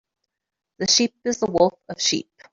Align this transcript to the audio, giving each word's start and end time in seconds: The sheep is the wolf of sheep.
The 0.79 0.87
sheep 0.87 1.13
is 1.25 1.37
the 1.37 1.45
wolf 1.51 1.75
of 1.87 2.01
sheep. 2.01 2.31